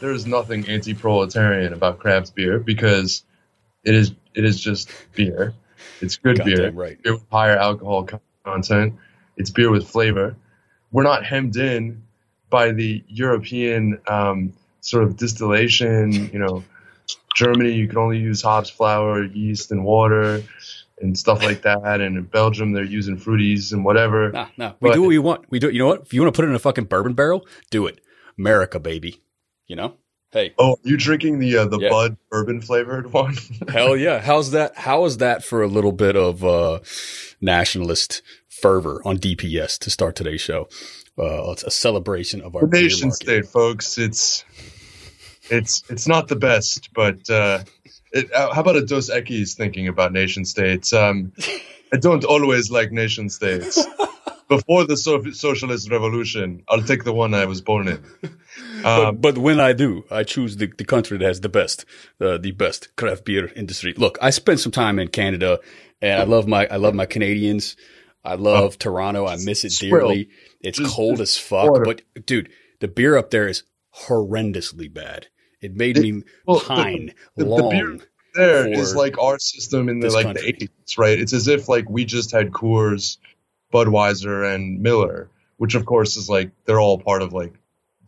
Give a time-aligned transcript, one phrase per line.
[0.00, 3.24] there is nothing anti-proletarian about craft beer because
[3.84, 5.54] it is it is just beer.
[6.00, 6.70] It's good beer.
[6.70, 7.00] right.
[7.02, 8.08] Beer with higher alcohol
[8.44, 8.94] content.
[9.36, 10.36] It's beer with flavor.
[10.92, 12.02] We're not hemmed in
[12.50, 16.12] by the European um, sort of distillation.
[16.32, 16.64] You know,
[17.34, 20.42] Germany you can only use hops, flour, yeast, and water
[21.00, 22.00] and stuff like that.
[22.00, 24.32] And in Belgium, they're using fruities and whatever.
[24.32, 24.72] Nah, nah.
[24.80, 25.50] We But- do what we want.
[25.50, 25.70] We do.
[25.70, 26.02] You know what?
[26.02, 28.00] If you want to put it in a fucking bourbon barrel, do it.
[28.38, 29.20] America, baby.
[29.68, 29.94] You know.
[30.30, 31.88] Hey, Oh, you drinking the uh, the Yeah.
[31.88, 33.36] Bud bourbon flavored one?
[33.68, 34.20] hell yeah.
[34.20, 34.76] How's that?
[34.76, 36.80] How is that for a little bit of uh,
[37.40, 40.68] nationalist fervor on DPS to start today's show?
[41.18, 43.96] Uh, it's a celebration of our nation state, folks.
[43.98, 44.44] It's
[45.50, 47.64] it's it's not the best, but uh,
[48.12, 50.92] it, uh, how about a Dos Equis thinking about nation states?
[50.92, 51.32] Um,
[51.92, 53.82] I don't always like nation states.
[54.48, 58.02] Before the so- socialist revolution, I'll take the one I was born in.
[58.82, 61.84] But, Um, but when I do, I choose the, the country that has the best,
[62.20, 63.92] uh, the best craft beer industry.
[63.96, 65.58] Look, I spent some time in Canada,
[66.00, 67.76] and I love my I love my Canadians.
[68.24, 69.26] I love Toronto.
[69.26, 70.08] I miss it Squirrel.
[70.10, 70.28] dearly.
[70.60, 70.82] It's Oh.
[70.84, 71.84] Just- cold as fuck, water.
[71.84, 73.62] but dude, the beer up there is
[74.08, 75.26] horrendously bad.
[75.60, 77.70] It made It- me well, pine the- the long.
[77.70, 77.98] beer
[78.34, 80.52] there for like our system in the like country.
[80.52, 81.18] the 80s, right?
[81.18, 83.16] It's as if like we just had Coors,
[83.72, 87.54] Budweiser, and Miller, which of course is like they're all part of like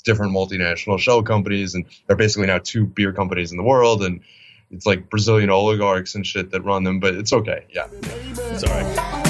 [0.04, 4.20] different multinational shell companies, and they're basically now two beer companies in the world, and
[4.70, 7.88] it's like Brazilian oligarchs and shit that run them, but it's okay, yeah.
[7.92, 9.20] It's all right.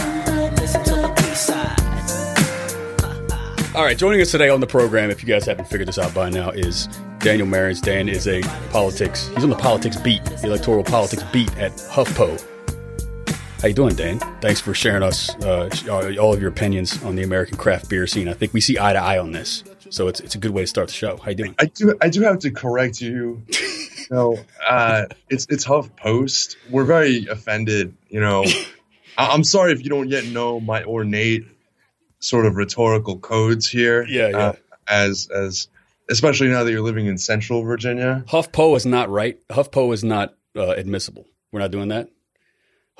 [3.74, 6.12] All right, joining us today on the program, if you guys haven't figured this out
[6.12, 6.88] by now, is
[7.20, 7.80] Daniel Marans.
[7.80, 8.42] Dan is a
[8.72, 9.28] politics.
[9.28, 12.44] He's on the politics beat, the electoral politics beat at HuffPo.
[13.60, 14.18] How you doing, Dan?
[14.40, 18.26] Thanks for sharing us uh, all of your opinions on the American craft beer scene.
[18.26, 20.62] I think we see eye to eye on this, so it's it's a good way
[20.62, 21.18] to start the show.
[21.18, 21.54] How you doing?
[21.58, 23.42] I do I do have to correct you.
[24.12, 24.36] No,
[24.68, 26.56] uh, it's it's Huff Post.
[26.68, 27.94] We're very offended.
[28.08, 28.42] You know,
[29.18, 31.44] I- I'm sorry if you don't yet know my ornate
[32.18, 34.04] sort of rhetorical codes here.
[34.08, 34.36] Yeah, yeah.
[34.38, 34.52] Uh,
[34.88, 35.68] as as
[36.08, 38.24] especially now that you're living in Central Virginia.
[38.26, 39.38] HuffPo is not right.
[39.48, 41.28] HuffPo is not uh, admissible.
[41.52, 42.08] We're not doing that.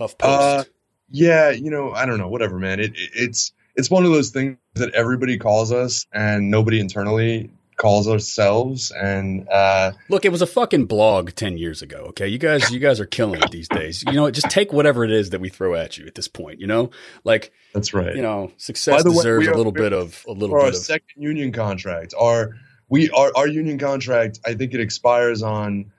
[0.01, 0.61] HuffPost.
[0.61, 0.65] Uh,
[1.11, 2.81] Yeah, you know, I don't know, whatever, man.
[2.81, 7.51] It, it it's it's one of those things that everybody calls us, and nobody internally
[7.77, 8.91] calls ourselves.
[8.93, 12.07] And uh, Look, it was a fucking blog ten years ago.
[12.11, 14.05] Okay, you guys, you guys are killing it these days.
[14.07, 16.61] You know, just take whatever it is that we throw at you at this point.
[16.61, 16.91] You know,
[17.25, 18.15] like that's right.
[18.15, 20.75] you know, success the way, deserves a little bit of a little for our bit
[20.75, 20.81] of.
[20.81, 22.15] second union contract.
[22.19, 22.51] Our
[22.89, 25.91] we our, our union contract, I think it expires on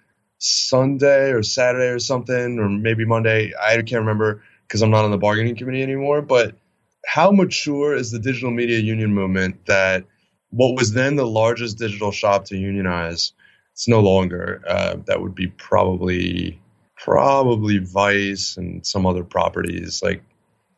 [0.41, 3.53] Sunday or Saturday or something, or maybe Monday.
[3.62, 6.22] I can't remember because I'm not on the bargaining committee anymore.
[6.22, 6.56] But
[7.06, 10.06] how mature is the digital media union movement that
[10.50, 13.34] what was then the largest digital shop to unionize?
[13.74, 14.62] It's no longer.
[14.68, 16.59] Uh, that would be probably
[16.97, 20.24] probably Vice and some other properties like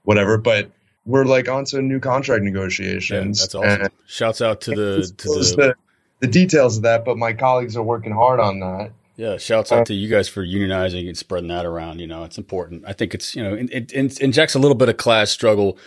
[0.03, 0.37] whatever.
[0.37, 0.71] But
[1.05, 3.39] we're like onto new contract Yeah, negotiations.
[3.39, 3.81] that's awesome.
[3.81, 5.75] and Shouts out to the to the the
[6.19, 8.91] the details of that, but my colleagues are working hard on that.
[9.15, 9.37] Yeah.
[9.37, 11.99] Shouts out to you guys for unionizing and spreading that around.
[11.99, 12.83] You know, it's important.
[12.87, 15.77] I think it's you know it, it injects a little bit of class struggle,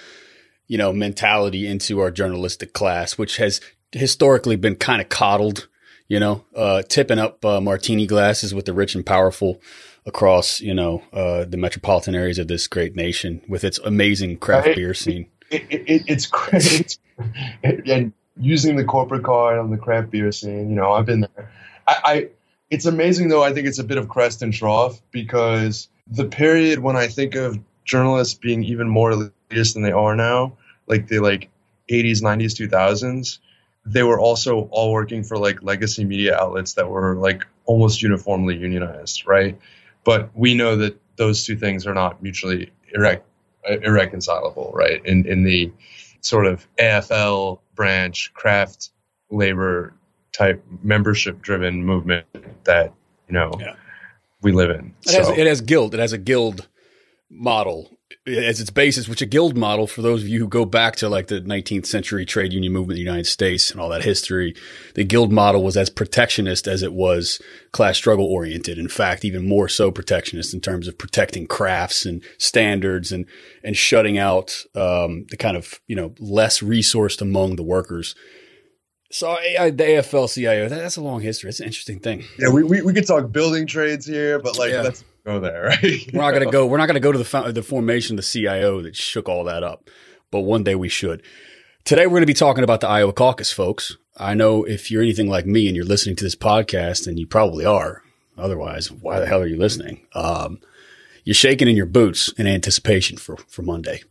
[0.67, 3.61] you know, mentality into our journalistic class, which has
[3.93, 5.69] historically been kind of coddled.
[6.09, 9.61] You know, uh, tipping up uh, martini glasses with the rich and powerful
[10.07, 14.77] across you know uh, the metropolitan areas of this great nation with its amazing craft
[14.77, 15.27] beer scene.
[15.51, 16.99] It, it's great.
[17.65, 21.51] and using the corporate card on the craft beer scene, you know, I've been there.
[21.89, 22.29] I, I
[22.71, 23.43] it's amazing though.
[23.43, 27.35] I think it's a bit of crest and trough because the period when I think
[27.35, 30.57] of journalists being even more elitist than they are now,
[30.87, 31.49] like the like
[31.91, 33.39] 80s, 90s, 2000s,
[33.85, 38.57] they were also all working for like legacy media outlets that were like almost uniformly
[38.57, 39.59] unionized, right?
[40.05, 43.23] But we know that those two things are not mutually irrec-
[43.65, 45.05] irreconcilable, right?
[45.05, 45.73] In in the
[46.21, 48.91] sort of AFL branch craft
[49.31, 49.95] labor
[50.37, 52.27] type membership driven movement
[52.65, 52.93] that
[53.29, 53.75] you know Yeah.
[54.43, 54.95] we live in.
[55.07, 55.95] It has, it has guild.
[55.95, 56.69] It has a guild
[57.31, 57.91] model
[58.27, 61.09] as its basis, which a guild model for those of you who go back to
[61.09, 64.55] like the 19th century trade union movement in the United States and all that history.
[64.95, 67.41] The guild model was as protectionist as it was
[67.73, 68.79] class struggle oriented.
[68.79, 73.27] In fact, even more so protectionist in terms of protecting crafts and standards and,
[73.65, 78.15] and shutting out, um, the kind of, you know, less resourced among the workers.
[79.11, 81.49] So I, the AFL CIO, that, that's a long history.
[81.49, 82.25] It's an interesting thing.
[82.39, 84.83] yeah, we, we we could talk building trades here, but like Yeah.
[84.83, 86.11] let's go there, right?
[86.13, 86.67] We're not going to go.
[86.67, 89.63] We're not to go to the the formation of the CIO that shook all that
[89.63, 89.89] up,
[90.31, 91.23] but one day we should.
[91.85, 93.97] Today we're going to be talking about the Iowa caucus, folks.
[94.17, 97.27] I know if you're anything like me and you're listening to this podcast, and you
[97.29, 98.03] probably are,
[98.37, 100.05] otherwise, why the hell are you listening?
[100.15, 100.59] Um,
[101.23, 104.03] you're shaking in your boots in anticipation for, for Monday.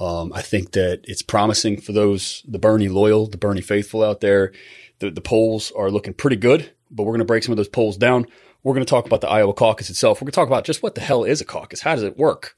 [0.00, 4.20] Um, I think that it's promising for those, the Bernie loyal, the Bernie faithful out
[4.20, 4.52] there.
[4.98, 7.68] The, the polls are looking pretty good, but we're going to break some of those
[7.68, 8.26] polls down.
[8.62, 10.20] We're going to talk about the Iowa caucus itself.
[10.20, 11.82] We're going to talk about just what the hell is a caucus?
[11.82, 12.54] How does it work?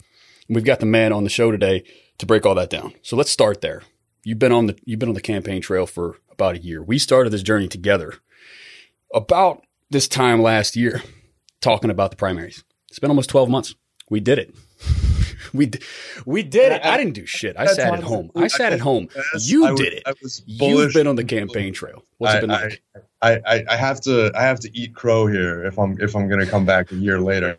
[0.48, 1.84] And we've got the man on the show today
[2.18, 2.94] to break all that down.
[3.02, 3.82] So let's start there.
[4.24, 6.82] You've been on the, you've been on the campaign trail for about a year.
[6.82, 8.14] We started this journey together
[9.12, 11.02] about this time last year
[11.60, 12.64] talking about the primaries.
[12.88, 13.74] It's been almost 12 months.
[14.08, 14.54] We did it.
[15.52, 15.70] we
[16.24, 16.84] we did it.
[16.84, 17.56] I didn't do shit.
[17.58, 18.30] I sat at home.
[18.34, 19.08] I sat at home.
[19.38, 20.42] You did it.
[20.46, 22.02] You've been on the campaign trail.
[22.18, 22.82] What's it been like?
[23.22, 26.28] I, I, I have to I have to eat crow here if I'm if I'm
[26.28, 27.58] gonna come back a year later.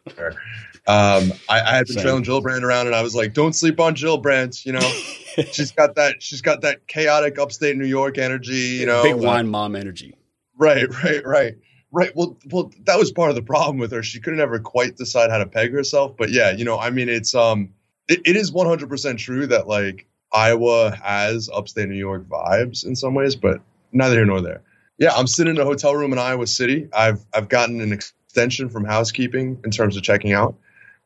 [0.87, 2.03] Um, I, I had been Same.
[2.03, 4.79] trailing Gillibrand around, and I was like, "Don't sleep on Jill Gillibrand." You know,
[5.51, 8.55] she's got that she's got that chaotic upstate New York energy.
[8.55, 10.15] You know, big wine mom energy.
[10.55, 11.55] Right, right, right.
[11.97, 12.15] Right.
[12.15, 14.03] Well, well, that was part of the problem with her.
[14.03, 16.15] She couldn't ever quite decide how to peg herself.
[16.15, 17.73] But yeah, you know, I mean, it's um,
[18.07, 23.15] it, it is 100% true that like Iowa has upstate New York vibes in some
[23.15, 23.61] ways, but
[23.91, 24.61] neither here nor there.
[24.99, 26.87] Yeah, I'm sitting in a hotel room in Iowa City.
[26.93, 30.53] I've I've gotten an extension from housekeeping in terms of checking out.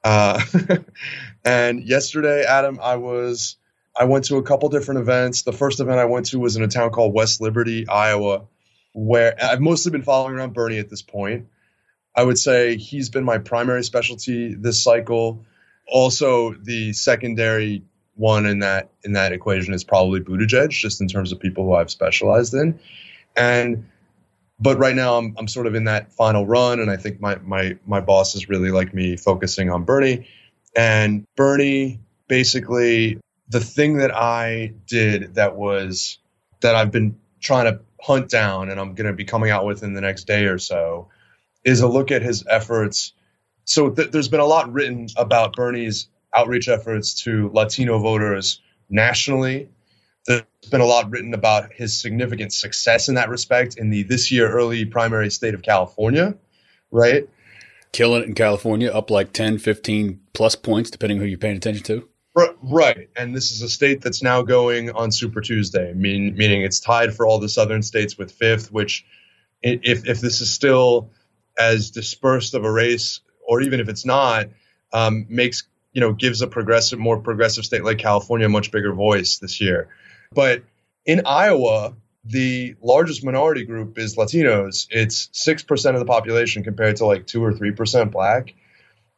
[0.04, 0.42] Uh,
[1.46, 3.56] and yesterday, Adam, I was
[3.98, 5.44] I went to a couple different events.
[5.44, 8.48] The first event I went to was in a town called West Liberty, Iowa
[8.94, 11.48] where I've mostly been following around Bernie at this point.
[12.16, 15.46] I would say he's been my primary specialty this cycle.
[15.88, 17.84] Also, the secondary
[18.16, 21.74] one in that in that equation is probably Buttigieg, just in terms of people who
[21.74, 22.80] I've specialized in.
[23.36, 23.90] And
[24.60, 27.38] but right now I'm I'm sort of in that final run, and I think my
[27.38, 30.28] my my boss is really like me focusing on Bernie.
[30.76, 36.20] And Bernie basically the thing that I did that was
[36.62, 39.84] that I've been trying to hunt down and I'm going to be coming out with
[39.84, 41.10] in the next day or so
[41.64, 43.14] is a look at his efforts.
[43.66, 49.70] So th- there's been a lot written about Bernie's outreach efforts to Latino voters nationally.
[50.26, 54.32] There's been a lot written about his significant success in that respect in the this
[54.32, 56.36] year early primary state of California,
[56.92, 57.28] right?
[57.92, 61.84] Killing it in California, up like 10, 15 plus points, depending who you're paying attention
[61.86, 62.08] to.
[62.34, 66.80] Right, and this is a state that's now going on Super Tuesday, mean, meaning it's
[66.80, 68.72] tied for all the southern states with fifth.
[68.72, 69.06] Which,
[69.62, 71.10] if if this is still
[71.60, 74.48] as dispersed of a race, or even if it's not,
[74.94, 78.94] um, makes you know gives a progressive, more progressive state like California a much bigger
[78.94, 79.90] voice this year.
[80.32, 80.64] But
[81.06, 84.88] in Iowa, the largest minority group is Latinos.
[84.90, 88.54] It's six percent of the population compared to like two or three percent Black,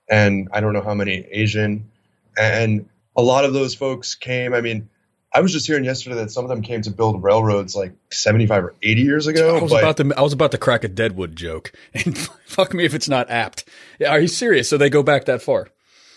[0.10, 1.92] and I don't know how many Asian,
[2.36, 4.54] and a lot of those folks came.
[4.54, 4.90] I mean,
[5.34, 8.64] I was just hearing yesterday that some of them came to build railroads like 75
[8.64, 9.58] or 80 years ago.
[9.58, 12.86] I was about to I was about to crack a Deadwood joke, and fuck me
[12.86, 13.66] if it's not apt.
[14.08, 14.70] Are you serious?
[14.70, 15.70] So they go back that far?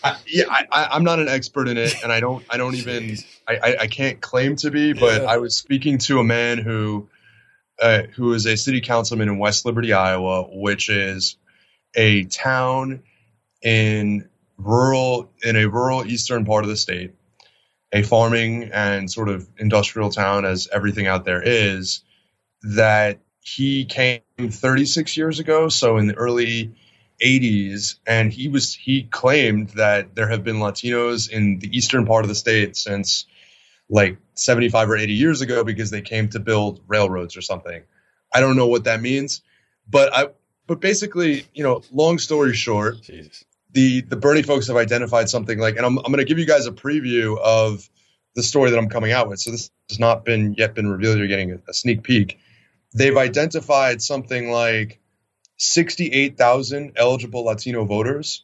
[0.03, 3.17] I, yeah, I, am not an expert in it, and I don't I don't even
[3.47, 4.93] I, I, can't claim to be.
[4.93, 5.27] But yeah.
[5.27, 7.09] I was speaking to a man who
[7.81, 11.37] uh, who is a city councilman in West Liberty, Iowa, which is
[11.95, 13.01] a town
[13.63, 17.13] in rural in a rural eastern part of the state,
[17.91, 22.01] a farming and sort of industrial town as everything out there is,
[22.63, 26.75] that he came 36 years ago, so in the early
[27.23, 32.25] 80s, and he was he claimed that there have been Latinos in the eastern part
[32.25, 33.25] of the state since
[33.89, 37.83] like 75 or 80 years ago because they came to build railroads or something.
[38.33, 39.41] I don't know what that means,
[39.89, 40.27] but I
[40.67, 45.59] but basically, you know, long story short, Jesus the the Bernie folks have identified something
[45.59, 47.89] like, and I'm I'm going to give you guys a preview of
[48.35, 49.39] the story that I'm coming out with.
[49.39, 51.17] So this has not been yet been revealed.
[51.17, 52.39] You're getting a, a sneak peek.
[52.93, 54.99] They've identified something like
[55.57, 58.43] 68,000 eligible Latino voters,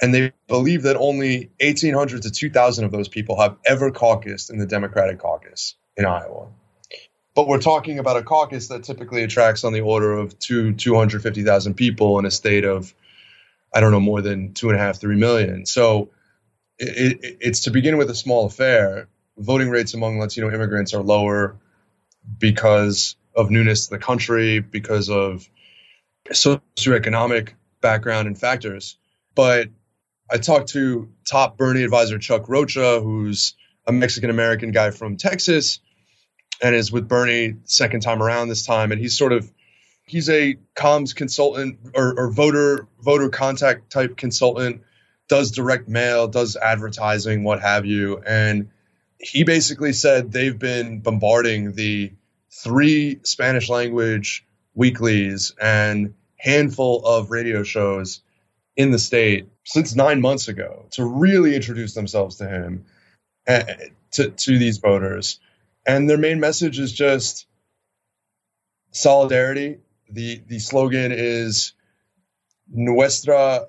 [0.00, 4.58] and they believe that only 1,800 to 2,000 of those people have ever caucused in
[4.58, 6.48] the Democratic caucus in Iowa.
[7.34, 11.74] But we're talking about a caucus that typically attracts on the order of two 250,000
[11.74, 12.92] people in a state of
[13.74, 15.66] I don't know, more than two and a half, three million.
[15.66, 16.10] So
[16.78, 19.08] it, it, it's to begin with a small affair.
[19.38, 21.56] Voting rates among Latino immigrants are lower
[22.38, 25.48] because of newness to the country, because of
[26.28, 27.50] socioeconomic
[27.80, 28.98] background and factors.
[29.34, 29.68] But
[30.30, 33.54] I talked to top Bernie advisor Chuck Rocha, who's
[33.86, 35.80] a Mexican American guy from Texas
[36.62, 38.92] and is with Bernie second time around this time.
[38.92, 39.50] And he's sort of
[40.10, 44.82] he's a comms consultant or, or voter voter contact type consultant
[45.28, 48.68] does direct mail does advertising what have you and
[49.20, 52.12] he basically said they've been bombarding the
[52.50, 58.22] three Spanish language weeklies and handful of radio shows
[58.76, 62.86] in the state since nine months ago to really introduce themselves to him
[63.46, 63.62] uh,
[64.12, 65.38] to, to these voters.
[65.86, 67.46] And their main message is just
[68.90, 69.78] solidarity.
[70.10, 71.72] The, the slogan is
[72.68, 73.66] nuestra,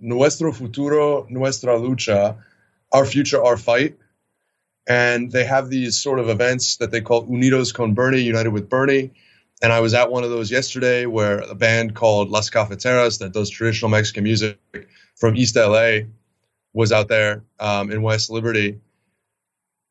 [0.00, 2.38] nuestro futuro, nuestra lucha,
[2.92, 3.96] our future, our fight.
[4.88, 8.68] And they have these sort of events that they call Unidos con Bernie, United with
[8.68, 9.12] Bernie.
[9.60, 13.32] And I was at one of those yesterday where a band called Las Cafeteras that
[13.32, 14.58] does traditional Mexican music
[15.16, 16.00] from East LA
[16.72, 18.80] was out there um, in West Liberty.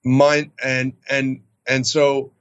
[0.06, 2.32] Mine and and and so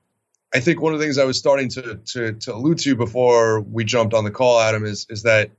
[0.57, 3.61] I think one of the things I was starting to to to allude to before
[3.61, 5.51] we jumped on the call, Adam, is is that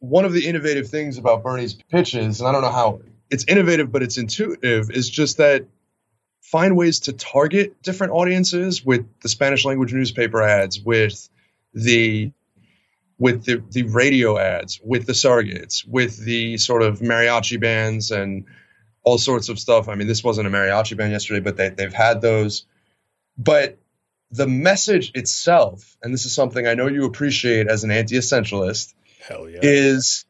[0.00, 3.00] one of the innovative things about Bernie's pitches, and I don't know how
[3.30, 5.66] it's innovative, but it's intuitive, is just that
[6.40, 11.28] find ways to target different audiences with the Spanish language newspaper ads, with
[11.72, 12.32] the
[13.16, 18.46] with the, the radio ads, with the surrogates, with the sort of mariachi bands and
[19.04, 19.88] all sorts of stuff.
[19.88, 22.66] I mean, this wasn't a mariachi band yesterday, but they, they've had those.
[23.38, 23.78] But
[24.34, 28.92] the message itself, and this is something I know you appreciate as an anti essentialist,
[29.30, 29.60] yeah.
[29.62, 30.24] is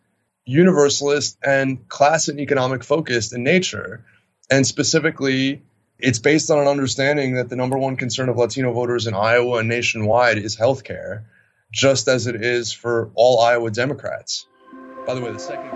[0.45, 4.05] universalist and class and economic focused in nature.
[4.51, 5.63] And specifically,
[5.99, 9.59] it's based on an understanding that the number one concern of Latino voters in Iowa
[9.59, 11.25] and nationwide is healthcare,
[11.73, 14.47] just as it is for all Iowa Democrats.
[15.07, 15.71] By the way, the second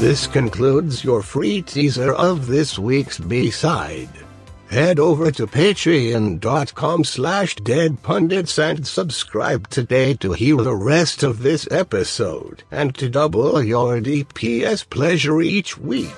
[0.00, 4.23] This concludes your free teaser of this week's B-side.
[4.70, 11.68] Head over to patreon.com slash deadpundits and subscribe today to hear the rest of this
[11.70, 16.14] episode and to double your DPS pleasure each week.